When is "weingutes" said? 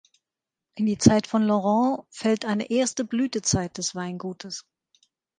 3.93-4.65